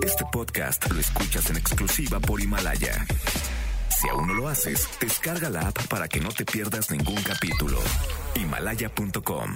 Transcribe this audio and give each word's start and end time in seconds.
Este 0.00 0.24
podcast 0.32 0.90
lo 0.90 0.98
escuchas 1.00 1.50
en 1.50 1.56
exclusiva 1.56 2.18
por 2.18 2.40
Himalaya. 2.40 3.04
Si 3.90 4.08
aún 4.08 4.26
no 4.26 4.34
lo 4.34 4.48
haces, 4.48 4.88
descarga 5.00 5.50
la 5.50 5.68
app 5.68 5.86
para 5.88 6.08
que 6.08 6.20
no 6.20 6.30
te 6.30 6.44
pierdas 6.44 6.90
ningún 6.90 7.22
capítulo. 7.22 7.78
Himalaya.com. 8.34 9.54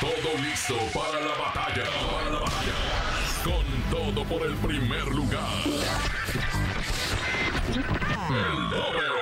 Todo 0.00 0.42
listo 0.42 0.76
para 0.92 1.20
la 1.20 1.34
batalla. 1.36 1.84
Para 1.84 2.30
la 2.30 2.40
batalla. 2.40 2.74
Con 3.44 3.90
todo 3.90 4.24
por 4.24 4.46
el 4.46 4.54
primer 4.56 5.06
lugar. 5.06 5.48
El 8.28 8.70
doble. 8.70 9.21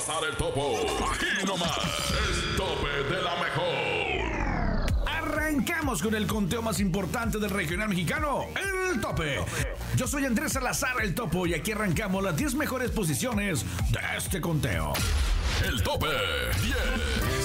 El 0.00 0.34
Topo. 0.34 0.78
Aquí 1.12 1.26
nomás. 1.46 1.76
El 2.10 2.56
tope 2.56 3.14
de 3.14 3.22
la 3.22 3.36
mejor. 3.36 5.04
Arrancamos 5.06 6.00
con 6.02 6.14
el 6.14 6.26
conteo 6.26 6.62
más 6.62 6.80
importante 6.80 7.38
del 7.38 7.50
regional 7.50 7.90
mexicano, 7.90 8.46
el 8.56 8.98
tope. 8.98 9.44
Yo 9.96 10.06
soy 10.06 10.24
Andrés 10.24 10.52
Salazar 10.52 11.02
el 11.02 11.14
Topo 11.14 11.46
y 11.46 11.52
aquí 11.52 11.72
arrancamos 11.72 12.24
las 12.24 12.34
10 12.34 12.54
mejores 12.54 12.90
posiciones 12.92 13.66
de 13.90 14.00
este 14.16 14.40
conteo. 14.40 14.94
El 15.66 15.82
tope 15.82 16.08
10. 16.62 17.39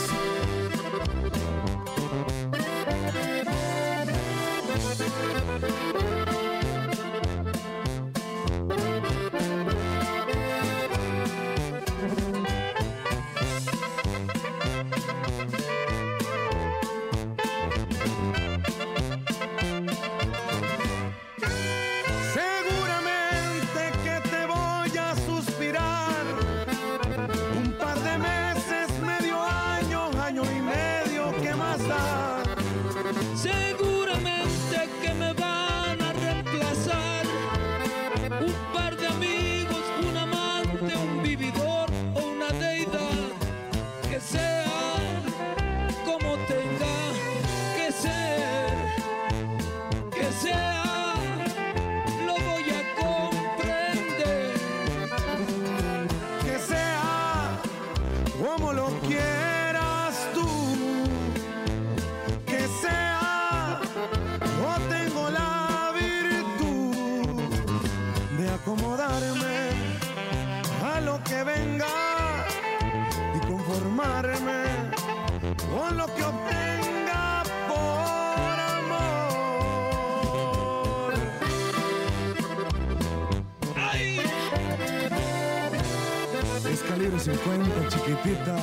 50, 87.25 87.87
chiquitita. 87.89 88.55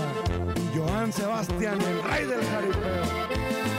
Joan 0.72 1.12
Sebastián, 1.12 1.80
el 1.80 2.00
rey 2.04 2.26
del 2.26 2.44
jaripeo. 2.44 3.71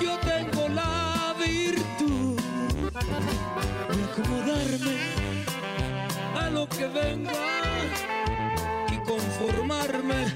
Yo 0.00 0.18
tengo 0.18 0.68
la 0.68 1.34
virtud 1.38 2.36
de 3.94 4.04
acomodarme 4.04 4.96
a 6.40 6.50
lo 6.50 6.68
que 6.68 6.86
venga 6.86 7.32
y 8.92 8.96
conformarme 9.08 10.26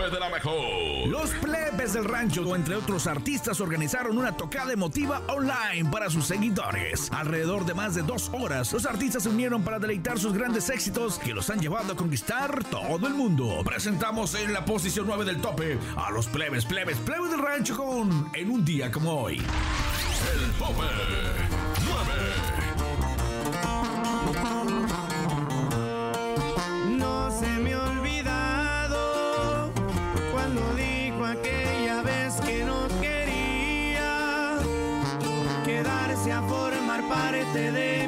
De 0.00 0.18
la 0.18 0.30
mejor. 0.30 1.08
Los 1.08 1.28
plebes 1.42 1.92
del 1.92 2.06
rancho, 2.06 2.56
entre 2.56 2.74
otros 2.74 3.06
artistas, 3.06 3.60
organizaron 3.60 4.16
una 4.16 4.34
tocada 4.34 4.72
emotiva 4.72 5.20
online 5.28 5.90
para 5.90 6.08
sus 6.08 6.24
seguidores. 6.24 7.12
Alrededor 7.12 7.66
de 7.66 7.74
más 7.74 7.94
de 7.94 8.02
dos 8.02 8.30
horas, 8.32 8.72
los 8.72 8.86
artistas 8.86 9.24
se 9.24 9.28
unieron 9.28 9.62
para 9.62 9.78
deleitar 9.78 10.18
sus 10.18 10.32
grandes 10.32 10.70
éxitos 10.70 11.18
que 11.18 11.34
los 11.34 11.50
han 11.50 11.60
llevado 11.60 11.92
a 11.92 11.96
conquistar 11.96 12.64
todo 12.64 13.06
el 13.06 13.12
mundo. 13.12 13.60
Presentamos 13.62 14.34
en 14.36 14.54
la 14.54 14.64
posición 14.64 15.06
9 15.06 15.26
del 15.26 15.40
tope 15.42 15.78
a 15.96 16.10
los 16.10 16.26
plebes, 16.28 16.64
plebes, 16.64 16.96
plebes 16.96 17.30
del 17.30 17.40
rancho 17.40 17.76
con 17.76 18.30
En 18.32 18.50
un 18.50 18.64
día 18.64 18.90
como 18.90 19.12
hoy. 19.12 19.36
El 19.36 20.50
tope 20.52 21.49
parte 37.52 37.72
de 37.72 37.99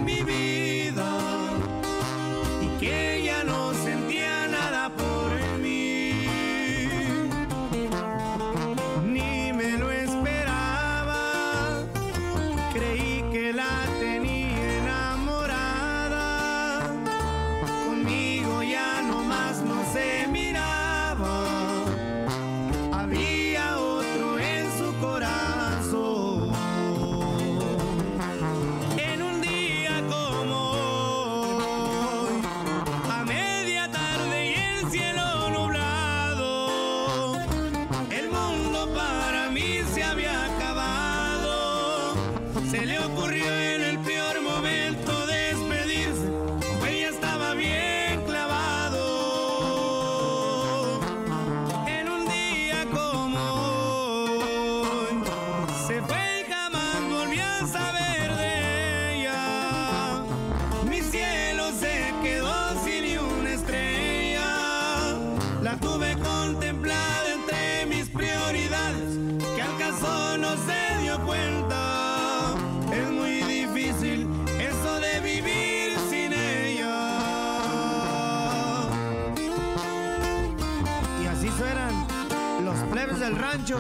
rancho 83.43 83.79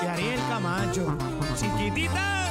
de 0.00 0.08
Ariel 0.08 0.40
Camacho. 0.48 1.16
Chiquitita. 1.56 2.44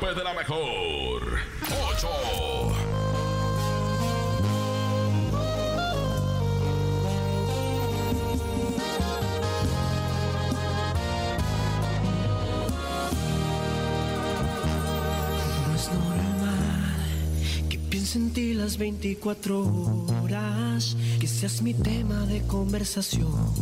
Tope 0.00 0.14
de 0.14 0.24
la 0.24 0.34
mejor. 0.34 1.22
8. 1.62 2.08
No 15.66 15.74
es 15.74 15.88
normal 15.88 17.68
que 17.68 17.78
piense 17.78 18.18
en 18.18 18.32
ti 18.32 18.54
las 18.54 18.78
24 18.78 19.62
horas, 20.22 20.96
que 21.18 21.26
seas 21.26 21.62
mi 21.62 21.74
tema 21.74 22.26
de 22.26 22.42
conversación 22.46 23.52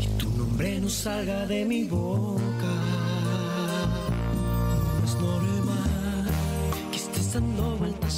y 0.00 0.06
tu 0.18 0.30
nombre 0.30 0.80
no 0.80 0.88
salga 0.88 1.46
de 1.46 1.64
mi 1.64 1.84
boca. 1.84 2.93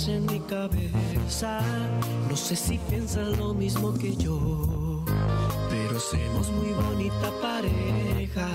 En 0.04 0.26
mi 0.26 0.40
cabeza. 0.40 1.60
No 2.28 2.36
sé 2.36 2.54
si 2.54 2.78
piensas 2.78 3.38
lo 3.38 3.54
mismo 3.54 3.94
que 3.94 4.14
yo, 4.14 5.02
pero 5.70 5.98
somos 5.98 6.50
muy 6.50 6.72
bonita 6.72 7.30
pareja. 7.40 8.48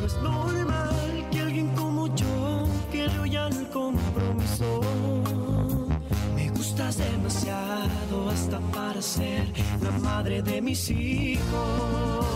No 0.00 0.06
es 0.06 0.16
normal 0.22 1.28
que 1.30 1.40
alguien 1.40 1.68
como 1.74 2.06
yo 2.14 2.66
huya 3.22 3.46
al 3.46 3.68
compromiso. 3.70 4.80
Me 6.34 6.48
gustas 6.50 6.96
demasiado 6.96 8.30
hasta 8.30 8.60
para 8.72 9.02
ser 9.02 9.52
la 9.82 9.90
madre 9.98 10.42
de 10.42 10.62
mis 10.62 10.90
hijos. 10.90 12.27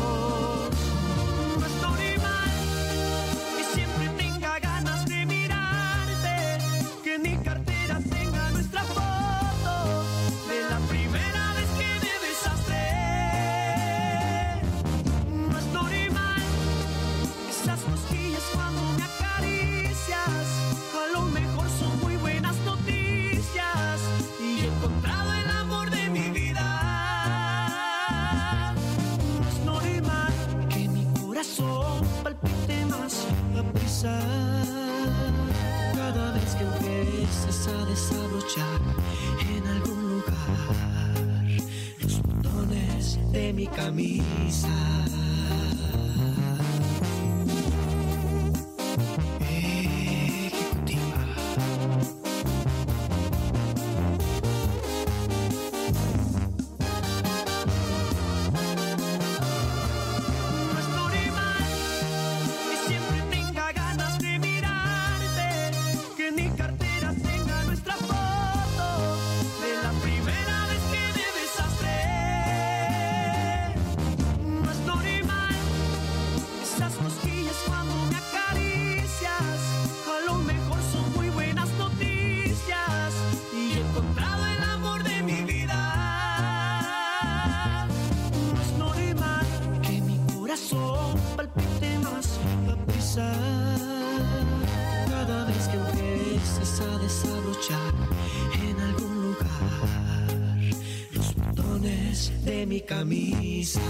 mi 102.73 102.81
camisa. 102.81 103.81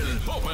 El 0.00 0.18
tope. 0.24 0.48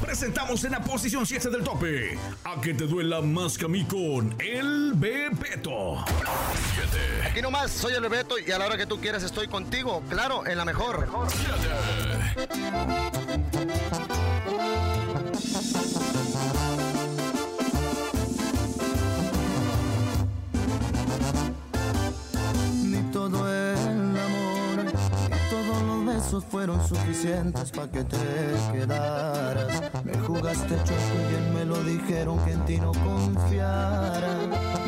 Presentamos 0.00 0.64
en 0.64 0.72
la 0.72 0.82
posición 0.82 1.24
7 1.24 1.50
del 1.50 1.62
tope. 1.62 2.18
A 2.42 2.60
que 2.60 2.74
te 2.74 2.88
duela 2.88 3.20
más 3.20 3.56
que 3.56 3.66
a 3.66 3.68
mí 3.68 3.84
con 3.84 4.34
el 4.40 4.94
Bebeto. 4.96 6.04
7. 6.74 7.28
Aquí 7.30 7.40
nomás, 7.40 7.70
soy 7.70 7.92
el 7.92 8.00
Bebeto 8.00 8.34
y 8.36 8.50
a 8.50 8.58
la 8.58 8.66
hora 8.66 8.76
que 8.76 8.86
tú 8.86 9.00
quieras 9.00 9.22
estoy 9.22 9.46
contigo. 9.46 10.02
Claro, 10.08 10.44
en 10.44 10.58
la 10.58 10.64
mejor. 10.64 11.06
Suficientes 27.20 27.70
para 27.72 27.90
que 27.90 28.04
te 28.04 28.16
quedaras. 28.72 29.82
Me 30.04 30.18
jugaste 30.18 30.76
choco 30.84 31.14
y 31.14 31.30
bien 31.30 31.54
me 31.54 31.64
lo 31.64 31.82
dijeron 31.82 32.38
que 32.44 32.52
en 32.52 32.64
ti 32.64 32.76
no 32.78 32.92
confiara. 32.92 34.38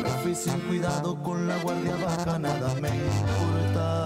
Me 0.01 0.09
fui 0.23 0.35
sin 0.35 0.59
cuidado 0.61 1.21
con 1.21 1.47
la 1.47 1.57
guardia 1.59 1.95
baja 1.95 2.39
nada 2.39 2.73
me 2.75 2.89
importaba. 2.89 4.02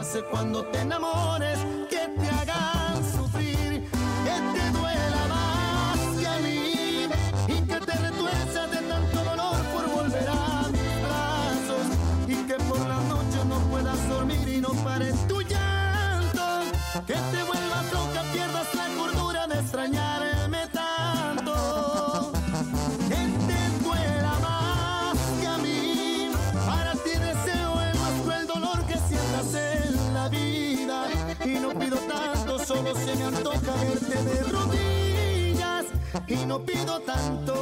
Pase 0.00 0.22
cuando 0.22 0.64
te 0.64 0.80
enamores, 0.80 1.58
y 36.30 36.46
no 36.46 36.60
pido 36.60 37.00
tanto, 37.00 37.59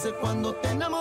pase 0.00 0.14
cuando 0.14 0.54
te 0.54 0.70
enamores, 0.70 0.99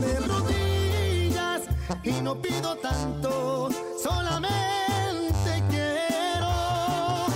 de 0.00 0.20
rodillas 0.20 1.62
y 2.02 2.20
no 2.22 2.40
pido 2.40 2.76
tanto, 2.76 3.68
solamente 4.02 5.62
quiero 5.70 7.26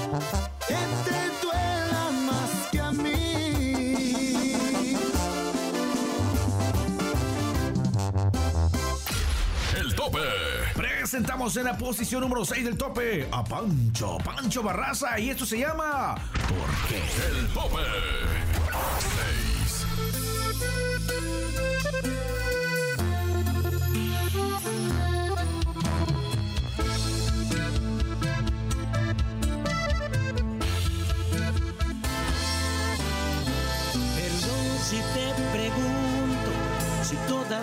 que 0.66 0.74
te 1.04 1.46
duela 1.46 2.10
más 2.26 2.50
que 2.70 2.80
a 2.80 2.92
mí. 2.92 4.34
El 9.78 9.94
tope. 9.94 10.18
Presentamos 10.74 11.56
en 11.56 11.64
la 11.64 11.78
posición 11.78 12.20
número 12.20 12.44
6 12.44 12.64
del 12.64 12.76
tope 12.76 13.28
a 13.32 13.42
Pancho, 13.44 14.18
Pancho 14.18 14.62
Barraza, 14.62 15.18
y 15.18 15.30
esto 15.30 15.46
se 15.46 15.58
llama 15.58 16.16
¿Por 16.32 16.88
qué? 16.88 17.02
El 17.38 17.48
tope. 17.48 17.82
6. 19.42 19.49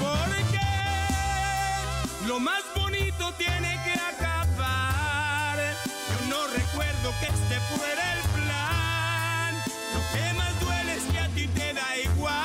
Porque 0.00 0.66
lo 2.26 2.38
más 2.40 2.62
bonito 2.74 3.32
tiene 3.38 3.78
que 3.84 3.92
acabar. 3.92 5.58
Yo 6.08 6.26
no 6.28 6.46
recuerdo 6.46 7.12
que 7.20 7.26
este 7.26 7.60
fuera 7.70 8.12
el 8.14 8.22
plan. 8.36 9.54
Lo 9.94 10.00
que 10.12 10.32
más 10.34 10.60
duele 10.60 10.92
es 10.96 11.04
que 11.04 11.18
a 11.18 11.28
ti 11.28 11.46
te 11.48 11.74
da 11.74 11.96
igual. 11.96 12.40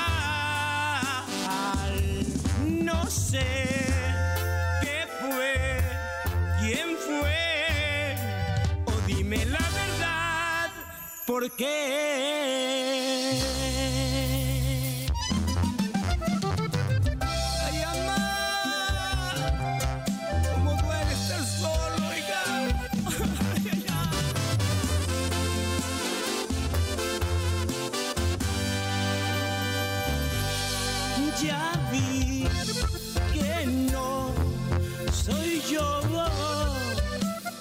No 2.83 3.09
sé 3.09 3.45
qué 4.81 5.07
fue, 5.21 5.81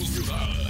Tope 0.00 0.06
en 0.06 0.14
tu 0.14 0.22
ciudad. 0.22 0.69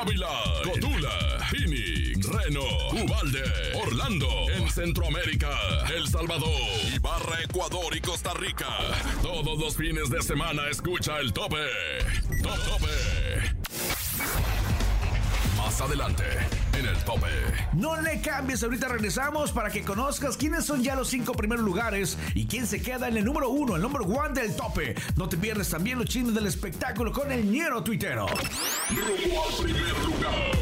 Ávila, 0.00 0.28
Cotula, 0.62 1.10
Phoenix, 1.50 2.24
Reno, 2.24 2.62
Ubalde, 2.92 3.42
Orlando, 3.74 4.28
en 4.54 4.70
Centroamérica, 4.70 5.50
El 5.92 6.06
Salvador, 6.06 6.52
Ibarra, 6.94 7.42
Ecuador 7.42 7.96
y 7.96 8.00
Costa 8.00 8.32
Rica. 8.34 8.68
Todos 9.22 9.58
los 9.58 9.76
fines 9.76 10.08
de 10.08 10.22
semana 10.22 10.68
escucha 10.70 11.18
el 11.18 11.32
tope. 11.32 11.56
Top 12.42 12.58
tope. 12.64 12.86
Más 15.56 15.80
adelante, 15.80 16.24
en 16.78 16.86
el 16.86 16.96
tope. 17.04 17.26
No 17.72 18.00
le 18.00 18.20
cambies, 18.20 18.62
ahorita 18.62 18.88
regresamos 18.88 19.52
para 19.52 19.70
que 19.70 19.82
conozcas 19.82 20.36
quiénes 20.36 20.64
son 20.64 20.82
ya 20.82 20.94
los 20.94 21.08
cinco 21.08 21.32
primeros 21.32 21.64
lugares 21.64 22.16
y 22.34 22.46
quién 22.46 22.66
se 22.66 22.80
queda 22.80 23.08
en 23.08 23.16
el 23.16 23.24
número 23.24 23.48
uno, 23.48 23.76
el 23.76 23.82
número 23.82 24.04
one 24.04 24.40
del 24.40 24.54
tope. 24.54 24.94
No 25.16 25.28
te 25.28 25.36
pierdes 25.36 25.68
también 25.70 25.98
los 25.98 26.06
chismes 26.06 26.34
del 26.34 26.46
espectáculo 26.46 27.12
con 27.12 27.32
el 27.32 27.50
ñero 27.50 27.82
tuitero. 27.82 28.26
Rumbo 28.26 29.44
al 29.46 29.54
primer 29.64 29.98
lugar. 30.04 30.52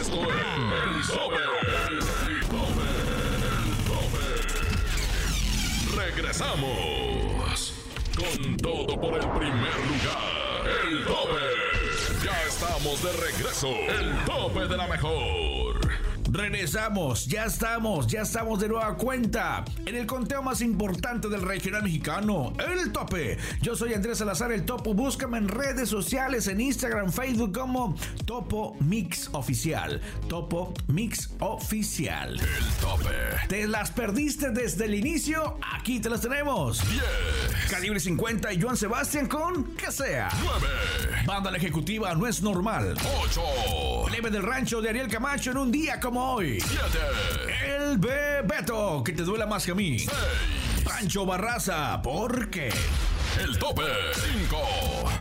Esto 0.00 0.22
es 0.22 0.28
el 0.28 1.06
tope. 1.06 1.36
El 1.90 2.00
tope. 2.46 2.82
El 3.64 3.76
tope. 3.86 4.24
Regresamos 5.96 7.74
con 8.16 8.56
todo 8.56 9.00
por 9.00 9.14
el 9.14 9.28
primer 9.30 9.76
lugar. 9.88 10.66
El 10.88 11.04
tope. 11.04 11.65
Ya 12.26 12.42
estamos 12.42 13.00
de 13.04 13.12
regreso. 13.12 13.68
El 13.68 14.24
tope 14.24 14.66
de 14.66 14.76
la 14.76 14.88
mejor. 14.88 15.65
Regresamos, 16.30 17.26
ya 17.26 17.44
estamos, 17.44 18.08
ya 18.08 18.22
estamos 18.22 18.58
de 18.58 18.68
nueva 18.68 18.96
cuenta 18.96 19.64
en 19.84 19.94
el 19.94 20.06
conteo 20.06 20.42
más 20.42 20.60
importante 20.60 21.28
del 21.28 21.42
regional 21.42 21.84
mexicano, 21.84 22.52
el 22.58 22.90
tope. 22.90 23.38
Yo 23.62 23.76
soy 23.76 23.94
Andrés 23.94 24.18
Salazar, 24.18 24.50
el 24.50 24.64
topo. 24.64 24.92
Búscame 24.92 25.38
en 25.38 25.48
redes 25.48 25.88
sociales, 25.88 26.48
en 26.48 26.60
Instagram, 26.60 27.12
Facebook 27.12 27.56
como 27.56 27.96
Topo 28.24 28.76
Mix 28.80 29.28
Oficial. 29.32 30.00
Topo 30.28 30.74
Mix 30.88 31.30
Oficial. 31.38 32.40
El 32.40 32.66
tope. 32.80 33.14
¿Te 33.48 33.68
las 33.68 33.92
perdiste 33.92 34.50
desde 34.50 34.86
el 34.86 34.94
inicio? 34.94 35.58
Aquí 35.74 36.00
te 36.00 36.10
las 36.10 36.22
tenemos. 36.22 36.82
10. 36.90 37.02
Calibre 37.70 38.00
50 38.00 38.52
y 38.52 38.60
Joan 38.60 38.76
Sebastián 38.76 39.28
con 39.28 39.76
que 39.76 39.92
sea. 39.92 40.28
9. 40.42 40.66
Banda 41.24 41.52
la 41.52 41.58
ejecutiva 41.58 42.14
no 42.14 42.26
es 42.26 42.42
normal. 42.42 42.96
8. 43.22 44.08
Leve 44.10 44.30
del 44.30 44.42
rancho 44.42 44.80
de 44.80 44.88
Ariel 44.88 45.08
Camacho 45.08 45.52
en 45.52 45.58
un 45.58 45.70
día 45.70 46.00
como 46.00 46.25
hoy. 46.26 46.60
7. 46.60 46.82
El 47.66 47.98
Bebeto, 47.98 49.02
que 49.04 49.12
te 49.12 49.22
duela 49.22 49.46
más 49.46 49.64
que 49.64 49.72
a 49.72 49.74
mí. 49.74 49.98
6. 49.98 50.10
Pancho 50.84 51.26
Barraza, 51.26 52.00
¿por 52.02 52.50
qué? 52.50 52.70
El 53.40 53.58
tope. 53.58 53.82
5. 54.14 55.15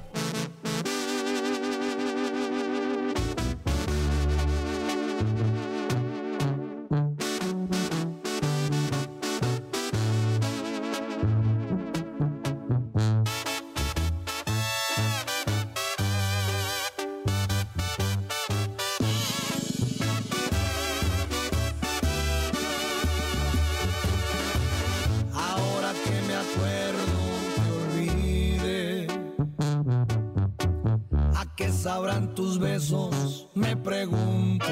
Sabrán 32.15 32.35
tus 32.35 32.59
besos? 32.59 33.47
Me 33.53 33.75
pregunto. 33.75 34.65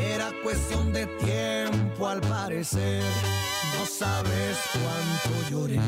Era 0.00 0.30
cuestión 0.42 0.92
de 0.92 1.06
tiempo 1.06 2.08
al 2.08 2.20
parecer. 2.20 3.02
No 3.78 3.86
sabes 3.86 4.58
cuánto 4.72 5.50
lloré 5.50 5.80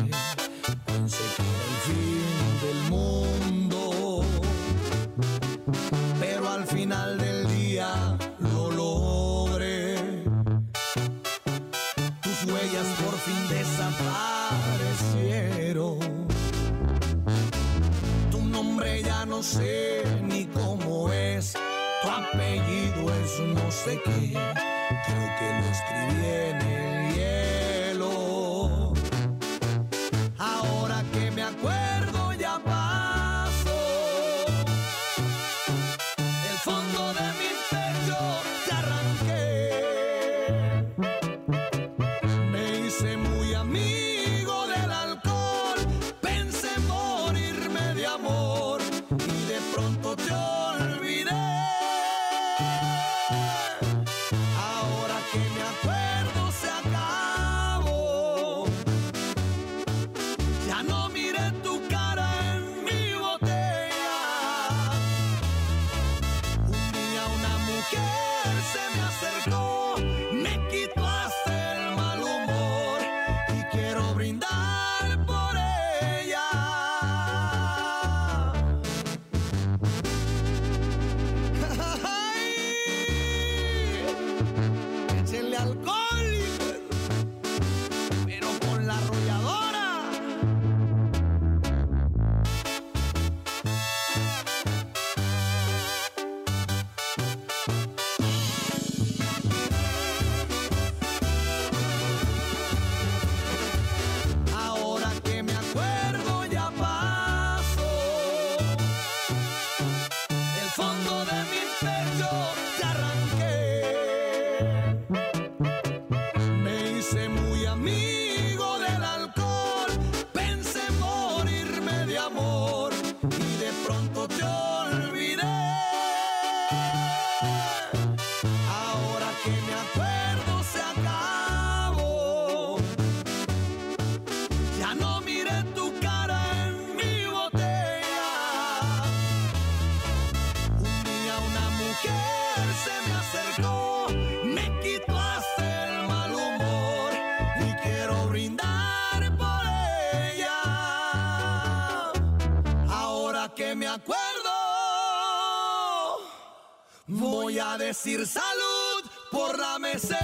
decir 157.93 158.27
salud 158.27 159.05
por 159.31 159.59
la 159.59 159.79
mesera. 159.79 160.22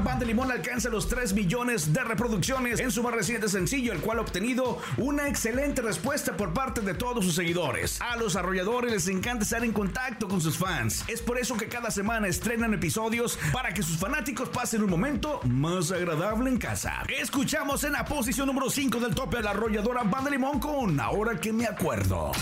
Arrolladora 0.00 0.10
Banda 0.10 0.24
Limón 0.24 0.50
alcanza 0.50 0.88
los 0.88 1.08
3 1.08 1.32
millones 1.34 1.92
de 1.92 2.02
reproducciones 2.02 2.80
en 2.80 2.90
su 2.90 3.02
más 3.02 3.14
reciente 3.14 3.48
sencillo, 3.48 3.92
el 3.92 4.00
cual 4.00 4.18
ha 4.18 4.22
obtenido 4.22 4.78
una 4.96 5.28
excelente 5.28 5.82
respuesta 5.82 6.36
por 6.36 6.52
parte 6.52 6.80
de 6.80 6.94
todos 6.94 7.24
sus 7.24 7.34
seguidores. 7.34 8.00
A 8.00 8.16
los 8.16 8.36
arrolladores 8.36 8.92
les 8.92 9.08
encanta 9.08 9.44
estar 9.44 9.64
en 9.64 9.72
contacto 9.72 10.28
con 10.28 10.40
sus 10.40 10.56
fans. 10.56 11.04
Es 11.08 11.20
por 11.20 11.38
eso 11.38 11.56
que 11.56 11.68
cada 11.68 11.90
semana 11.90 12.28
estrenan 12.28 12.74
episodios 12.74 13.38
para 13.52 13.72
que 13.72 13.82
sus 13.82 13.98
fanáticos 13.98 14.48
pasen 14.48 14.82
un 14.82 14.90
momento 14.90 15.40
más 15.44 15.92
agradable 15.92 16.50
en 16.50 16.58
casa. 16.58 17.02
Escuchamos 17.08 17.84
en 17.84 17.92
la 17.92 18.04
posición 18.04 18.46
número 18.46 18.70
5 18.70 19.00
del 19.00 19.14
tope 19.14 19.38
a 19.38 19.42
la 19.42 19.50
arrolladora 19.50 20.02
Banda 20.04 20.30
Limón 20.30 20.60
con 20.60 20.98
Ahora 21.00 21.38
que 21.38 21.52
me 21.52 21.66
acuerdo. 21.66 22.32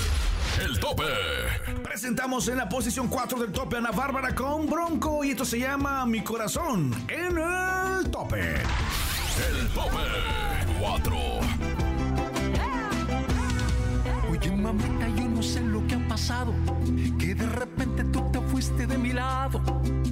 El 0.61 0.79
tope. 0.81 1.05
Presentamos 1.83 2.49
en 2.49 2.57
la 2.57 2.68
posición 2.68 3.09
4 3.09 3.38
del 3.38 3.53
tope 3.53 3.77
a 3.77 3.79
Ana 3.79 3.90
Bárbara 3.90 4.35
con 4.35 4.66
Bronco 4.66 5.23
y 5.23 5.31
esto 5.31 5.44
se 5.44 5.59
llama 5.59 6.05
Mi 6.07 6.23
Corazón 6.23 6.92
en 7.09 7.38
el 7.38 8.11
tope. 8.11 8.40
El 8.40 9.68
tope 9.68 9.97
4. 10.81 11.16
Oye, 14.31 14.51
mamita, 14.51 15.09
yo 15.09 15.29
no 15.29 15.42
sé 15.42 15.61
lo 15.61 15.87
que 15.87 15.94
ha 15.94 16.09
pasado. 16.09 16.53
Que 17.18 17.35
de 17.35 17.47
repente 17.47 18.05
tú 18.05 18.31
te 18.33 18.40
fuiste 18.40 18.87
de 18.87 18.99
mi 18.99 19.12
lado. 19.12 19.61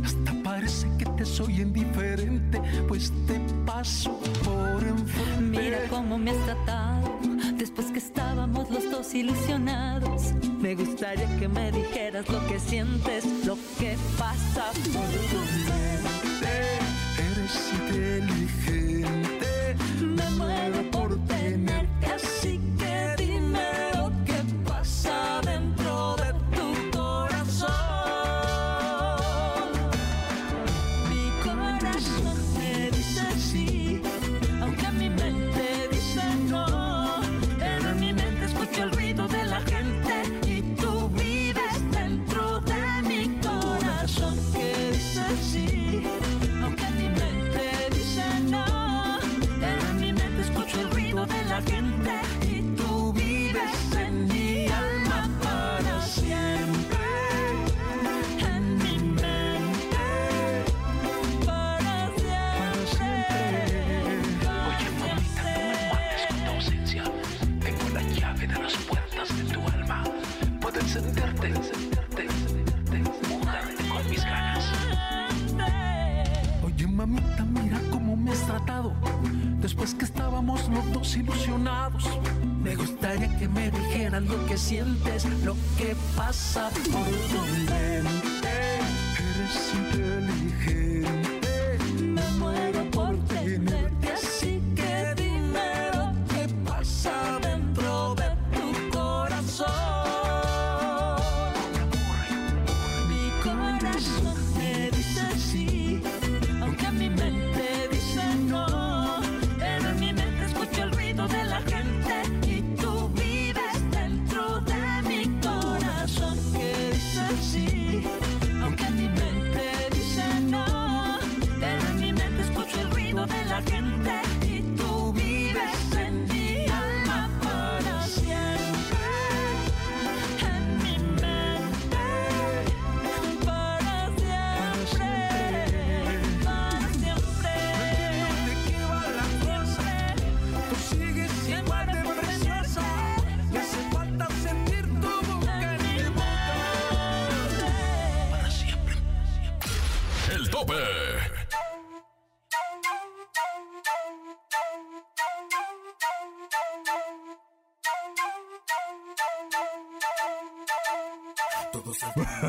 Hasta 0.05 0.33
parece 0.45 0.89
que 0.99 1.07
te 1.07 1.25
soy 1.25 1.61
indiferente, 1.61 2.61
pues 2.87 3.13
te 3.27 3.41
paso 3.65 4.21
por 4.45 4.83
enfrente. 4.83 5.61
Mira 5.61 5.79
cómo 5.91 6.19
me 6.19 6.31
has 6.31 6.45
tratado 6.45 6.96
que 7.97 8.01
estábamos 8.01 8.71
los 8.71 8.91
dos 8.91 9.15
ilusionados. 9.15 10.35
Me 10.61 10.75
gustaría 10.75 11.27
que 11.39 11.49
me 11.49 11.73
dijeras 11.73 12.29
lo 12.29 12.47
que 12.47 12.61
sientes, 12.61 13.25
lo 13.47 13.57
que 13.79 13.97
pasa 14.19 14.71
por 14.93 15.07
tu 15.31 15.39
mente. 15.65 16.79
Eres 17.27 17.73
inteligente, 17.73 19.77
Me 20.03 20.29
muero 20.33 20.91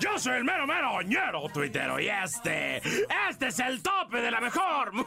Yo 0.00 0.18
soy 0.18 0.38
el 0.38 0.44
mero 0.44 0.66
mero 0.66 1.02
ñero 1.02 1.46
tuitero 1.52 2.00
y 2.00 2.08
este, 2.08 2.78
este 3.30 3.48
es 3.48 3.58
el 3.58 3.82
tope 3.82 4.22
de 4.22 4.30
la 4.30 4.40
mejor. 4.40 4.92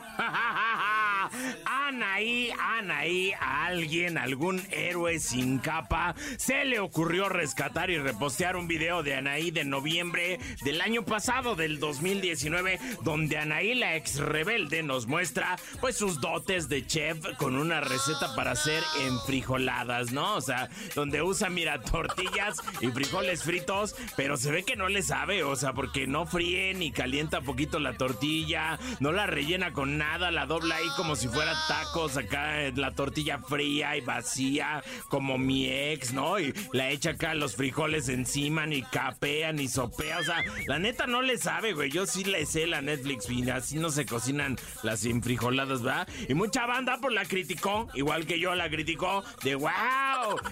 Anaí, 1.65 2.51
Anaí, 2.51 3.33
a 3.39 3.65
alguien, 3.65 4.17
algún 4.19 4.61
héroe 4.69 5.17
sin 5.19 5.57
capa, 5.57 6.13
se 6.37 6.63
le 6.65 6.79
ocurrió 6.79 7.27
rescatar 7.27 7.89
y 7.89 7.97
repostear 7.97 8.55
un 8.55 8.67
video 8.67 9.01
de 9.01 9.15
Anaí 9.15 9.49
de 9.49 9.63
noviembre 9.63 10.39
del 10.63 10.81
año 10.81 11.03
pasado, 11.03 11.55
del 11.55 11.79
2019, 11.79 12.79
donde 13.01 13.37
Anaí, 13.37 13.73
la 13.73 13.95
ex 13.95 14.19
rebelde, 14.19 14.83
nos 14.83 15.07
muestra 15.07 15.57
pues 15.81 15.97
sus 15.97 16.21
dotes 16.21 16.69
de 16.69 16.85
chef 16.85 17.17
con 17.37 17.55
una 17.55 17.81
receta 17.81 18.35
para 18.35 18.51
hacer 18.51 18.83
enfrijoladas, 19.01 20.11
¿no? 20.11 20.35
O 20.35 20.41
sea, 20.41 20.69
donde 20.93 21.21
usa, 21.21 21.49
mira, 21.49 21.81
tortillas 21.81 22.57
y 22.81 22.87
frijoles 22.87 23.43
fritos, 23.43 23.95
pero 24.15 24.37
se 24.37 24.51
ve 24.51 24.63
que 24.63 24.75
no 24.75 24.82
le 24.89 25.01
sabe, 25.01 25.43
o 25.43 25.55
sea, 25.55 25.73
porque 25.73 26.07
no 26.07 26.25
fríe 26.25 26.73
ni 26.73 26.91
calienta 26.91 27.41
poquito 27.41 27.79
la 27.79 27.97
tortilla, 27.97 28.79
no 28.99 29.11
la 29.11 29.27
rellena 29.27 29.73
con 29.73 29.97
nada, 29.97 30.31
la 30.31 30.45
dobla 30.45 30.75
ahí 30.75 30.87
como 30.97 31.15
si 31.15 31.27
fuera 31.27 31.53
tacos 31.67 32.17
acá, 32.17 32.63
eh, 32.63 32.73
la 32.75 32.91
tortilla 32.91 33.39
fría 33.39 33.95
y 33.97 34.01
vacía, 34.01 34.83
como 35.09 35.37
mi 35.37 35.69
ex, 35.69 36.13
¿no? 36.13 36.39
Y 36.39 36.53
la 36.71 36.89
echa 36.89 37.11
acá 37.11 37.33
los 37.33 37.55
frijoles 37.55 38.09
encima, 38.09 38.65
ni 38.65 38.81
capea, 38.83 39.51
ni 39.53 39.67
sopea, 39.67 40.19
o 40.19 40.23
sea, 40.23 40.43
la 40.67 40.79
neta 40.79 41.07
no 41.07 41.21
le 41.21 41.37
sabe, 41.37 41.73
güey, 41.73 41.91
yo 41.91 42.05
sí 42.05 42.23
le 42.23 42.45
sé 42.45 42.67
la 42.67 42.81
Netflix, 42.81 43.29
y 43.29 43.49
así 43.49 43.77
no 43.77 43.89
se 43.89 44.05
cocinan 44.05 44.57
las 44.83 45.05
enfrijoladas, 45.05 45.81
¿verdad? 45.81 46.07
Y 46.27 46.33
mucha 46.33 46.65
banda 46.65 46.97
pues 47.01 47.13
la 47.13 47.25
criticó, 47.25 47.87
igual 47.93 48.25
que 48.25 48.39
yo 48.39 48.55
la 48.55 48.69
criticó, 48.69 49.23
de 49.43 49.55
wow, 49.55 49.71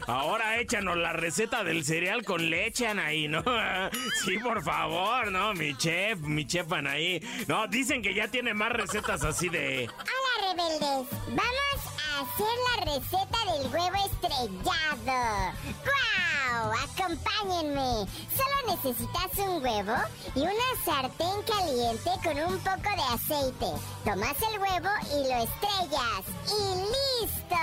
ahora 0.07 0.59
échanos 0.59 0.97
la 0.97 1.13
receta 1.13 1.63
del 1.63 1.83
cereal 1.83 2.23
con 2.23 2.49
leche, 2.49 2.87
Anaí, 2.87 3.27
¿no? 3.27 3.43
Sí, 4.23 4.37
por 4.37 4.61
favor, 4.61 5.31
¿no? 5.31 5.53
Mi 5.53 5.75
chef, 5.75 6.19
mi 6.19 6.45
chef 6.45 6.71
Anaí. 6.71 7.19
No, 7.47 7.67
dicen 7.67 8.03
que 8.03 8.13
ya 8.13 8.27
tiene 8.27 8.53
más 8.53 8.71
recetas 8.71 9.23
así 9.23 9.49
de... 9.49 9.89
Hola 9.89 10.53
rebeldes, 10.53 11.07
vamos 11.29 11.81
a 11.97 12.21
hacer 12.21 12.55
la 12.69 12.93
receta 12.93 13.39
del 13.51 13.73
huevo 13.73 13.97
estrellado. 14.05 15.53
¡Guau! 15.83 16.71
Acompáñenme. 16.83 18.05
Solo 18.37 18.75
necesitas 18.75 19.37
un 19.39 19.63
huevo 19.63 19.95
y 20.35 20.41
una 20.41 20.69
sartén 20.85 21.41
caliente 21.47 22.11
con 22.23 22.53
un 22.53 22.59
poco 22.59 22.95
de 22.95 23.03
aceite. 23.13 23.81
Tomas 24.05 24.37
el 24.53 24.59
huevo 24.59 24.89
y 25.15 25.27
lo 25.29 25.43
estrellas. 25.43 26.23
¡Y 26.45 27.23
listo! 27.25 27.55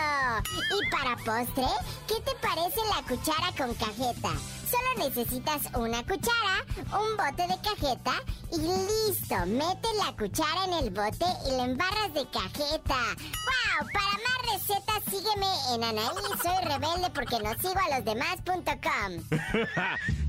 Y 0.77 0.91
para 0.91 1.17
postre, 1.19 1.67
¿qué 2.09 2.21
te 2.23 2.35
parece 2.41 2.81
la 2.95 3.03
cuchara 3.07 3.53
con 3.57 3.75
cajeta? 3.75 4.58
Solo 4.71 5.09
necesitas 5.09 5.63
una 5.75 6.03
cuchara, 6.03 6.65
un 6.93 7.17
bote 7.17 7.43
de 7.43 7.59
cajeta 7.63 8.23
y 8.53 8.59
listo. 8.59 9.47
Mete 9.47 9.89
la 10.05 10.13
cuchara 10.17 10.65
en 10.67 10.85
el 10.85 10.91
bote 10.91 11.25
y 11.47 11.51
lo 11.53 11.65
embarras 11.65 12.13
de 12.13 12.27
cajeta. 12.31 12.99
¡Wow! 13.47 13.89
Para 13.93 14.13
más 14.13 14.53
recetas 14.53 15.03
sígueme 15.05 15.47
en 15.75 15.85
Anaí. 15.85 16.09
Soy 16.43 16.65
rebelde 16.65 17.11
porque 17.15 17.39
no 17.43 17.53
sigo 17.55 17.81
a 17.81 17.97
los 17.97 18.05
demás.com. 18.05 19.39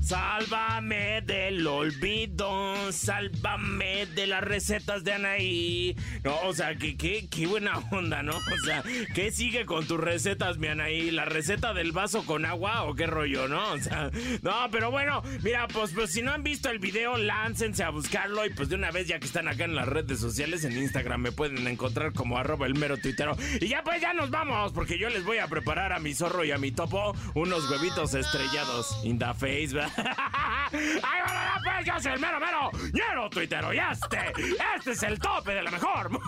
Sálvame 0.00 1.20
del 1.22 1.66
olvido, 1.66 2.90
sálvame 2.90 4.06
de 4.06 4.26
las 4.26 4.42
recetas 4.42 5.04
de 5.04 5.12
Anaí. 5.12 5.96
No, 6.24 6.40
o 6.44 6.52
sea, 6.52 6.74
que 6.74 6.96
qué, 6.96 7.28
qué 7.30 7.46
buena 7.46 7.78
onda, 7.92 8.22
¿no? 8.22 8.36
O 8.36 8.64
sea, 8.64 8.82
¿qué 9.14 9.30
sigue 9.30 9.66
con 9.66 9.86
tus 9.86 10.00
recetas, 10.00 10.58
mi 10.58 10.68
Anaí? 10.68 11.10
¿La 11.10 11.26
receta 11.26 11.74
del 11.74 11.92
vaso 11.92 12.24
con 12.24 12.44
agua 12.44 12.84
o 12.84 12.94
qué 12.94 13.06
rollo, 13.06 13.46
no? 13.46 13.72
O 13.72 13.78
sea, 13.78 14.10
no, 14.42 14.68
pero 14.70 14.90
bueno, 14.90 15.22
mira, 15.42 15.66
pues, 15.68 15.92
pues 15.92 16.12
si 16.12 16.22
no 16.22 16.32
han 16.32 16.42
visto 16.42 16.70
el 16.70 16.78
video, 16.78 17.16
láncense 17.16 17.82
a 17.84 17.90
buscarlo 17.90 18.44
y 18.44 18.50
pues 18.50 18.68
de 18.68 18.76
una 18.76 18.90
vez 18.90 19.06
ya 19.08 19.18
que 19.18 19.26
están 19.26 19.48
acá 19.48 19.64
en 19.64 19.74
las 19.74 19.88
redes 19.88 20.20
sociales, 20.20 20.64
en 20.64 20.76
Instagram 20.76 21.20
me 21.20 21.32
pueden 21.32 21.66
encontrar 21.66 22.12
como 22.12 22.38
arroba 22.38 22.66
el 22.66 22.74
mero 22.74 22.96
tuitero. 22.96 23.36
Y 23.60 23.68
ya 23.68 23.82
pues 23.82 24.00
ya 24.00 24.12
nos 24.12 24.30
vamos, 24.30 24.72
porque 24.72 24.98
yo 24.98 25.08
les 25.08 25.24
voy 25.24 25.38
a 25.38 25.46
preparar 25.46 25.92
a 25.92 25.98
mi 25.98 26.14
zorro 26.14 26.44
y 26.44 26.50
a 26.52 26.58
mi 26.58 26.72
topo 26.72 27.14
unos 27.34 27.70
huevitos 27.70 28.14
estrellados 28.14 28.98
in 29.04 29.18
the 29.18 29.32
face. 29.34 29.70
¡Ay, 29.80 31.20
bueno, 31.24 31.40
pues 31.64 31.86
yo 31.86 32.00
soy 32.00 32.12
el 32.12 32.20
mero 32.20 32.40
mero 32.40 32.70
ñero 32.92 33.30
tuitero 33.30 33.72
y 33.72 33.78
este, 33.78 34.32
este 34.76 34.92
es 34.92 35.02
el 35.02 35.18
tope 35.18 35.54
de 35.54 35.62
la 35.62 35.70
mejor. 35.70 36.10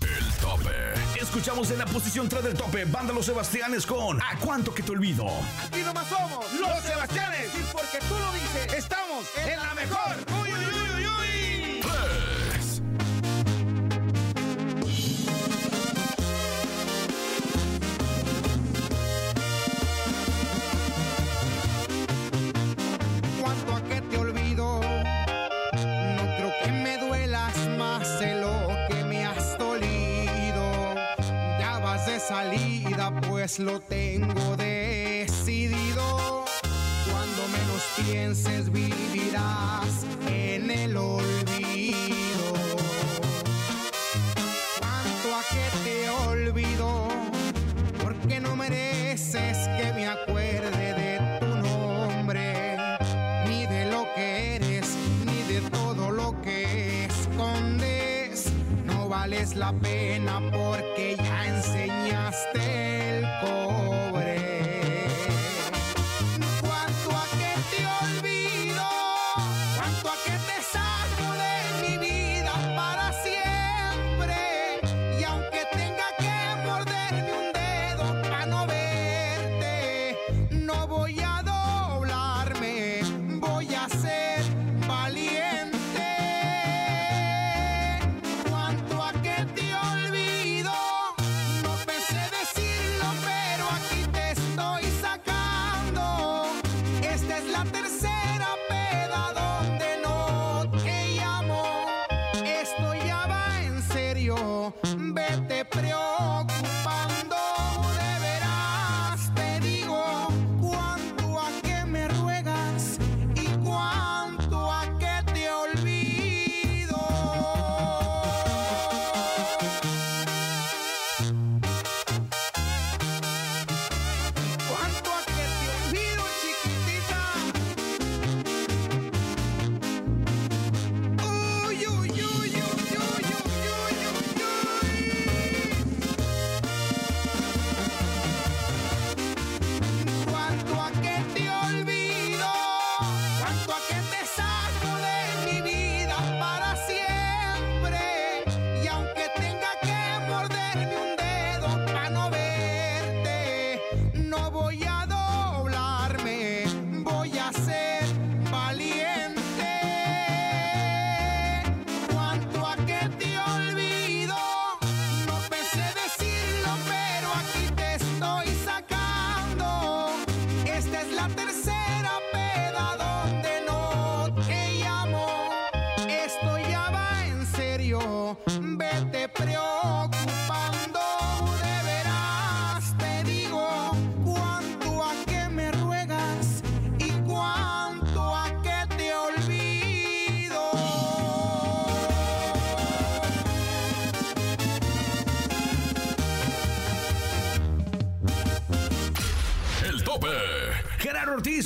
El 0.00 0.34
tope. 0.40 1.07
Escuchamos 1.28 1.70
en 1.70 1.76
la 1.76 1.84
posición 1.84 2.26
3 2.26 2.42
del 2.42 2.54
tope, 2.54 2.86
Banda 2.86 3.12
Los 3.12 3.26
Sebastianes 3.26 3.84
con 3.84 4.18
¿A 4.18 4.38
cuánto 4.40 4.72
que 4.74 4.82
te 4.82 4.92
olvido? 4.92 5.26
Aquí 5.62 5.82
nomás 5.82 6.08
somos 6.08 6.50
los 6.54 6.82
Sebastianes. 6.82 7.54
Y 7.54 7.62
porque 7.70 7.98
tú 8.08 8.14
lo 8.18 8.32
dices, 8.32 8.72
estamos 8.78 9.26
en 9.36 9.60
la 9.60 9.74
mejor. 9.74 10.47
Salida, 32.28 33.10
pues 33.26 33.58
lo 33.58 33.80
tengo 33.80 34.54
decidido. 34.58 36.44
Cuando 37.10 37.48
menos 37.48 37.82
pienses, 37.96 38.70
vivirás 38.70 40.04
en 40.28 40.70
el 40.70 40.94
olvido. 40.98 42.52
Cuanto 44.78 45.28
a 45.34 45.42
que 45.54 45.66
te 45.84 46.10
olvido, 46.10 47.08
porque 48.02 48.40
no 48.40 48.56
mereces 48.56 49.56
que 49.78 49.92
me 49.94 50.06
acuerde 50.06 50.92
de 51.00 51.38
tu 51.40 51.46
nombre, 51.46 52.76
ni 53.46 53.64
de 53.64 53.90
lo 53.90 54.06
que 54.14 54.56
eres, 54.56 54.86
ni 55.24 55.54
de 55.54 55.62
todo 55.70 56.10
lo 56.10 56.38
que 56.42 57.06
escondes. 57.06 58.52
No 58.84 59.08
vales 59.08 59.54
la 59.54 59.72
pena 59.72 60.42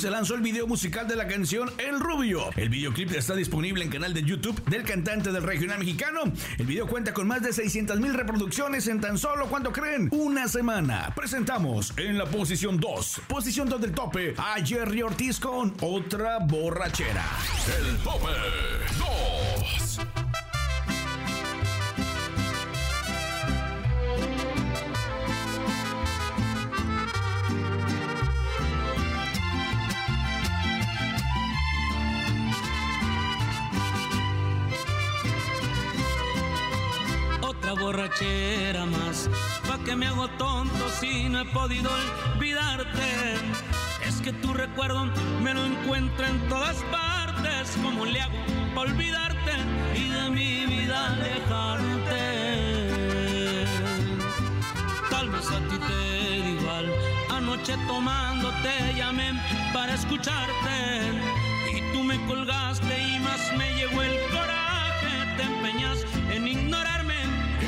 se 0.03 0.11
lanzó 0.11 0.35
el 0.35 0.41
video 0.41 0.67
musical 0.67 1.07
de 1.07 1.15
la 1.15 1.29
canción 1.29 1.71
El 1.77 1.97
Rubio. 1.97 2.49
El 2.57 2.67
videoclip 2.67 3.09
está 3.13 3.35
disponible 3.35 3.85
en 3.85 3.89
canal 3.89 4.13
de 4.13 4.21
YouTube 4.21 4.61
del 4.65 4.83
cantante 4.83 5.31
del 5.31 5.43
regional 5.43 5.79
mexicano. 5.79 6.23
El 6.57 6.65
video 6.65 6.87
cuenta 6.87 7.13
con 7.13 7.25
más 7.25 7.41
de 7.41 7.53
600 7.53 8.01
mil 8.01 8.13
reproducciones 8.13 8.85
en 8.89 8.99
tan 8.99 9.17
solo, 9.17 9.47
¿cuánto 9.47 9.71
creen? 9.71 10.09
Una 10.11 10.49
semana. 10.49 11.13
Presentamos 11.15 11.93
en 11.95 12.17
la 12.17 12.25
posición 12.25 12.81
2, 12.81 13.21
posición 13.29 13.69
2 13.69 13.79
del 13.79 13.93
tope, 13.93 14.33
a 14.37 14.55
Jerry 14.55 15.03
Ortiz 15.03 15.39
con 15.39 15.73
Otra 15.79 16.39
Borrachera. 16.39 17.23
El 17.79 17.95
tope 17.99 18.27
si 41.03 41.27
no 41.27 41.41
he 41.41 41.45
podido 41.45 41.89
olvidarte? 42.35 43.35
Es 44.07 44.21
que 44.21 44.31
tu 44.31 44.53
recuerdo 44.53 45.05
me 45.43 45.53
lo 45.53 45.65
encuentro 45.65 46.25
en 46.25 46.47
todas 46.47 46.77
partes. 46.99 47.77
¿Cómo 47.83 48.05
le 48.05 48.21
hago 48.21 48.37
para 48.73 48.89
olvidarte 48.89 49.53
y 49.95 50.07
de 50.07 50.29
mi 50.29 50.65
vida 50.65 51.07
alejarte? 51.07 52.23
Tal 55.09 55.29
vez 55.29 55.47
a 55.51 55.59
ti 55.69 55.77
te 55.87 56.39
da 56.39 56.49
igual. 56.57 56.85
Anoche 57.29 57.75
tomando 57.87 58.49
te 58.63 58.93
llamé 58.95 59.29
para 59.73 59.93
escucharte. 59.95 60.75
Y 61.75 61.81
tú 61.91 62.03
me 62.03 62.17
colgaste 62.27 62.93
y 62.97 63.19
más 63.19 63.41
me 63.57 63.67
llegó 63.75 64.01
el 64.01 64.15
coraje. 64.31 65.13
Te 65.37 65.43
empeñas 65.43 66.05
en 66.31 66.47
ignorarme. 66.47 67.12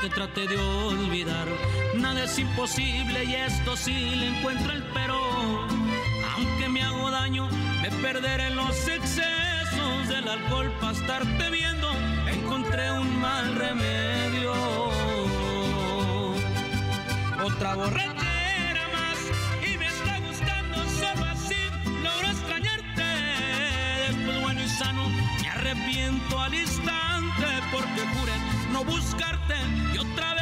te 0.00 0.08
traté 0.08 0.46
de 0.46 0.56
olvidar, 0.56 1.46
nada 1.94 2.24
es 2.24 2.38
imposible 2.38 3.24
y 3.24 3.34
esto 3.34 3.76
sí 3.76 4.14
le 4.16 4.28
encuentro 4.28 4.72
el 4.72 4.82
pero. 4.94 5.18
Aunque 6.36 6.68
me 6.70 6.82
hago 6.82 7.10
daño, 7.10 7.48
me 7.82 7.90
perderé 7.90 8.50
los 8.50 8.88
excesos 8.88 10.08
del 10.08 10.26
alcohol 10.26 10.72
para 10.80 10.92
estarte 10.92 11.50
viendo. 11.50 11.90
Encontré 12.28 12.90
un 12.92 13.20
mal 13.20 13.54
remedio. 13.56 14.52
Otra 17.44 17.74
y 19.62 19.76
me 19.76 19.86
está 19.86 20.18
gustando 20.20 20.78
solo 20.98 21.24
así. 21.26 21.56
Logro 22.02 22.28
extrañarte. 22.28 23.04
Después 24.08 24.40
bueno 24.40 24.62
y 24.62 24.68
sano 24.68 25.08
me 25.42 25.48
arrepiento 25.48 26.40
al 26.40 26.54
instante 26.54 27.46
porque 27.70 28.00
juré 28.14 28.32
no 28.72 28.84
buscarte 28.84 29.39
y 29.39 29.39
otra 30.00 30.34
vez 30.34 30.39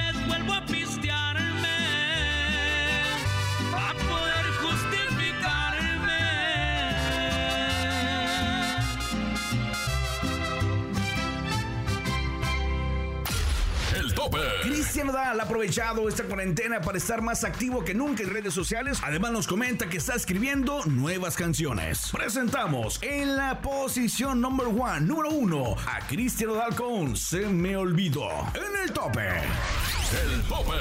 Cristian 14.99 15.14
Nodal 15.14 15.38
ha 15.38 15.44
aprovechado 15.44 16.09
esta 16.09 16.24
cuarentena 16.24 16.80
para 16.80 16.99
estar 16.99 17.22
más 17.22 17.44
activo 17.44 17.84
que 17.84 17.94
nunca 17.94 18.24
en 18.24 18.30
redes 18.30 18.53
sociales. 18.53 18.99
Además 19.05 19.30
nos 19.30 19.46
comenta 19.46 19.88
que 19.88 19.99
está 19.99 20.16
escribiendo 20.16 20.84
nuevas 20.86 21.36
canciones. 21.36 22.11
Presentamos 22.11 23.01
en 23.01 23.36
la 23.36 23.61
posición 23.61 24.40
number 24.40 24.66
one, 24.66 25.03
número 25.03 25.30
uno, 25.30 25.76
a 25.86 26.01
Cristian 26.09 26.51
Nodal 26.51 26.74
con 26.74 27.16
Se 27.16 27.46
me 27.46 27.76
olvidó. 27.76 28.28
En 28.57 28.82
el 28.82 28.92
tope. 28.92 29.28
El 29.28 30.42
tope. 30.49 30.72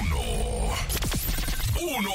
Uno. 0.00 0.22
Uno. 1.98 2.10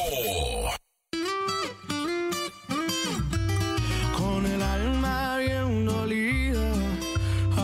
Con 4.17 4.45
el 4.47 4.61
alma 4.63 5.37
bien 5.37 5.85
dolida, 5.85 6.73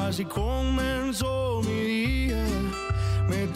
así 0.08 0.24
comenzó 0.24 1.47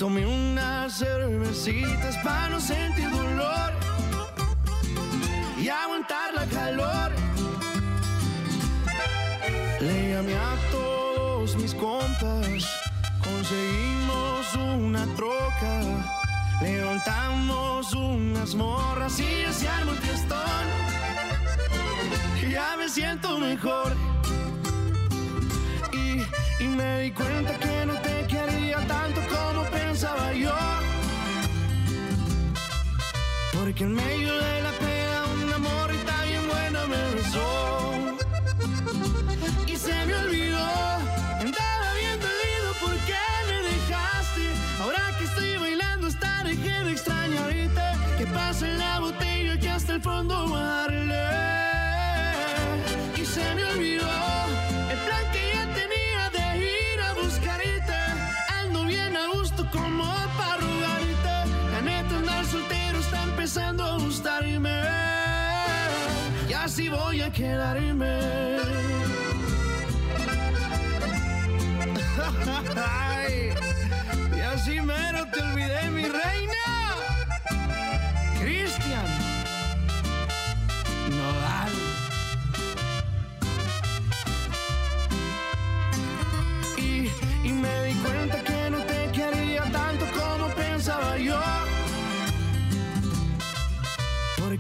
tomé 0.02 0.26
unas 0.26 0.98
cervecitas 0.98 2.18
para 2.24 2.50
no 2.50 2.60
sentir 2.60 3.08
dolor 3.12 3.72
y 5.62 5.70
aguantar 5.70 6.34
la 6.34 6.46
calor. 6.48 7.12
Le 9.80 10.12
llamé 10.12 10.34
a 10.34 10.56
todos 10.72 11.56
mis 11.56 11.76
compas, 11.76 12.64
conseguimos 13.24 14.56
una 14.56 15.06
troca, 15.16 15.74
levantamos 16.64 17.94
unas 17.94 18.56
morras 18.56 19.20
y 19.20 19.68
armó 19.68 19.92
el 19.92 19.98
fiestón. 20.00 20.66
Ya 22.50 22.76
me 22.76 22.90
siento 22.90 23.38
mejor. 23.38 23.96
Y, 25.94 26.64
y 26.64 26.68
me 26.70 27.02
di 27.02 27.12
cuenta 27.12 27.54
que 27.60 27.81
Porque 33.72 33.86
en 33.86 33.96
medio 33.96 34.34
de 34.34 34.62
la 34.64 34.72
pena 34.72 35.24
una 35.46 35.58
morrita 35.58 36.26
bien 36.26 36.46
buena 36.46 36.88
me 36.88 37.16
besó. 37.16 37.94
Y 39.66 39.78
se 39.78 40.06
me 40.08 40.14
olvidó. 40.14 40.68
Andaba 41.40 41.94
bien 41.98 42.20
dolido 42.20 42.70
porque 42.82 43.16
me 43.48 43.58
dejaste. 43.70 44.42
Ahora 44.82 45.16
que 45.18 45.24
estoy 45.24 45.58
bailando 45.58 46.08
hasta 46.08 46.44
dejé 46.44 46.84
de 46.84 46.92
extrañarte. 46.92 47.82
Que 48.18 48.28
pasa 48.28 48.68
en 48.68 48.78
la 48.78 49.00
botella 49.00 49.58
que 49.58 49.70
hasta 49.70 49.94
el 49.96 50.02
fondo 50.02 50.50
darle. 50.50 51.16
Y 53.16 53.24
se 53.24 53.56
me 53.56 53.64
olvidó 53.64 54.12
el 54.90 55.00
plan 55.06 55.26
que 55.32 55.50
ya 55.54 55.64
tenía 55.80 56.30
de 56.36 56.58
ir 56.58 57.00
a 57.00 57.14
buscarte. 57.14 58.00
Ando 58.50 58.84
bien 58.84 59.16
a 59.16 59.28
gusto 59.28 59.66
como 59.72 60.14
para 60.38 60.71
empezando 63.42 63.84
a 63.84 63.98
gustarme. 63.98 64.84
Y 66.48 66.54
así 66.54 66.90
voy 66.90 67.22
a 67.22 67.32
quedarme. 67.32 68.20
Y 74.38 74.42
así 74.42 74.80
mero 74.82 75.26
te 75.32 75.42
olvidé, 75.42 75.90
mi 75.90 76.04
reina. 76.04 76.81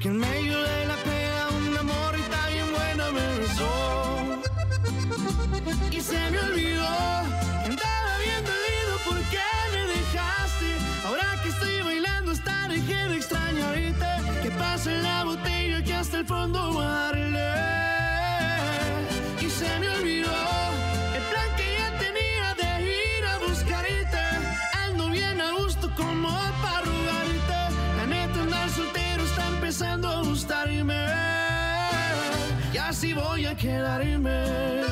Porque 0.02 0.16
en 0.16 0.18
medio 0.18 0.58
de 0.64 0.86
la 0.88 0.96
pena 0.96 1.48
una 1.68 1.84
morrita 1.84 2.48
bien 2.48 2.66
buena 2.72 3.12
me 3.12 3.38
besó. 3.38 4.42
Y 5.92 6.02
se 6.02 6.32
me 6.32 6.40
olvidó 6.40 6.88
que 7.62 7.70
andaba 7.70 8.18
bien 8.26 8.44
dolido 8.44 8.98
porque 9.06 9.38
me 9.72 9.82
dejaste. 9.94 10.70
Ahora 11.06 11.40
que 11.44 11.50
estoy 11.50 11.84
bailando 11.84 12.32
hasta 12.32 12.68
dejé 12.70 13.10
de 13.10 13.16
extrañarte. 13.18 14.42
Que 14.42 14.50
pasa 14.50 14.92
en 14.92 15.04
la 15.04 15.24
botella 15.24 15.84
que 15.84 15.94
hasta 15.94 16.18
el 16.18 16.26
fondo 16.26 16.74
voy 16.74 17.11
Así 33.02 33.14
voy 33.14 33.48
a 33.48 33.56
quedarme. 33.56 34.91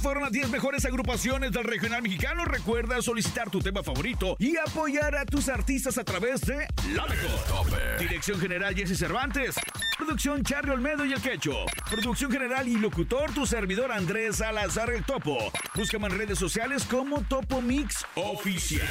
Fueron 0.00 0.22
las 0.22 0.32
10 0.32 0.48
mejores 0.48 0.86
agrupaciones 0.86 1.52
del 1.52 1.64
regional 1.64 2.02
mexicano. 2.02 2.46
Recuerda 2.46 3.02
solicitar 3.02 3.50
tu 3.50 3.60
tema 3.60 3.82
favorito 3.82 4.34
y 4.38 4.56
apoyar 4.56 5.14
a 5.14 5.26
tus 5.26 5.50
artistas 5.50 5.98
a 5.98 6.04
través 6.04 6.40
de 6.40 6.66
La 6.94 7.06
Mejor. 7.06 7.98
Dirección 7.98 8.40
General 8.40 8.74
Jesse 8.74 8.98
Cervantes. 8.98 9.56
Producción 9.98 10.42
Charlie 10.42 10.72
Olmedo 10.72 11.04
y 11.04 11.12
el 11.12 11.20
Quecho. 11.20 11.66
Producción 11.90 12.32
general 12.32 12.66
y 12.66 12.76
locutor 12.76 13.30
tu 13.34 13.44
servidor 13.44 13.92
Andrés 13.92 14.36
Salazar 14.36 14.90
el 14.90 15.04
Topo. 15.04 15.36
Búscame 15.74 16.06
en 16.06 16.16
redes 16.16 16.38
sociales 16.38 16.84
como 16.84 17.20
Topo 17.20 17.60
Mix 17.60 18.06
Oficial. 18.14 18.88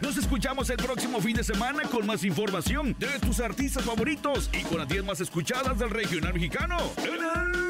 Nos 0.00 0.16
escuchamos 0.16 0.70
el 0.70 0.76
próximo 0.76 1.20
fin 1.20 1.36
de 1.36 1.42
semana 1.42 1.82
con 1.82 2.06
más 2.06 2.22
información 2.22 2.94
de 3.00 3.18
tus 3.18 3.40
artistas 3.40 3.84
favoritos 3.84 4.48
y 4.52 4.62
con 4.62 4.78
las 4.78 4.88
10 4.88 5.04
más 5.04 5.20
escuchadas 5.20 5.76
del 5.76 5.90
regional 5.90 6.32
mexicano 6.32 6.78
en 6.98 7.14
el 7.14 7.67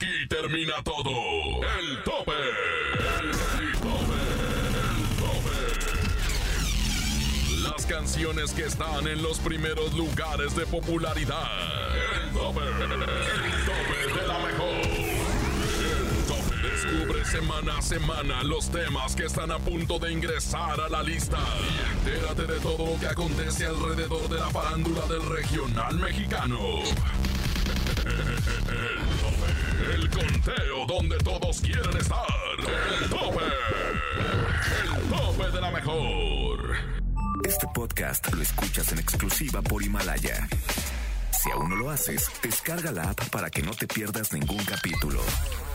Aquí 0.00 0.28
termina 0.28 0.80
todo. 0.84 1.10
El 1.10 2.02
tope. 2.04 2.30
El 3.18 3.32
tope. 3.80 4.14
Las 7.64 7.84
canciones 7.84 8.52
que 8.52 8.66
están 8.66 9.08
en 9.08 9.20
los 9.20 9.40
primeros 9.40 9.92
lugares 9.94 10.54
de 10.54 10.66
popularidad. 10.66 11.48
El 12.14 12.30
tope. 12.30 12.60
El 12.60 12.76
tope 12.78 14.20
de 14.20 14.26
la 14.28 14.38
mejor. 14.38 14.86
El 14.86 16.24
tope. 16.28 16.54
Descubre 16.62 17.24
semana 17.24 17.78
a 17.78 17.82
semana 17.82 18.44
los 18.44 18.70
temas 18.70 19.16
que 19.16 19.24
están 19.24 19.50
a 19.50 19.58
punto 19.58 19.98
de 19.98 20.12
ingresar 20.12 20.80
a 20.80 20.88
la 20.88 21.02
lista. 21.02 21.38
Y 21.60 22.08
entérate 22.08 22.46
de 22.46 22.60
todo 22.60 22.92
lo 22.92 23.00
que 23.00 23.08
acontece 23.08 23.66
alrededor 23.66 24.28
de 24.28 24.38
la 24.38 24.48
farándula 24.50 25.04
del 25.06 25.28
regional 25.28 25.98
mexicano. 25.98 26.84
El 29.94 30.10
conteo 30.10 30.86
donde 30.86 31.18
todos 31.18 31.60
quieren 31.60 31.96
estar. 31.96 32.26
El 33.02 33.08
tope. 33.08 33.44
El 34.94 35.02
tope 35.08 35.50
de 35.50 35.60
la 35.60 35.70
mejor. 35.70 36.76
Este 37.44 37.66
podcast 37.74 38.32
lo 38.32 38.42
escuchas 38.42 38.92
en 38.92 38.98
exclusiva 38.98 39.62
por 39.62 39.82
Himalaya. 39.82 40.48
Si 41.32 41.50
aún 41.50 41.70
no 41.70 41.76
lo 41.76 41.90
haces, 41.90 42.30
descarga 42.42 42.90
la 42.92 43.10
app 43.10 43.28
para 43.30 43.50
que 43.50 43.62
no 43.62 43.72
te 43.72 43.86
pierdas 43.86 44.32
ningún 44.32 44.64
capítulo. 44.64 45.20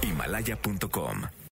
Himalaya.com 0.01 1.42